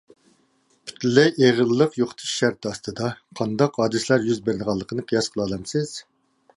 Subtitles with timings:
[0.91, 3.11] پۈتۈنلەي ئېغىرلىق يوقىتىش شەرتى ئاستىدا
[3.41, 5.99] قانداق ھادىسىلەر يۈز بېرىدىغانلىقىنى قىياس قىلالامسىز؟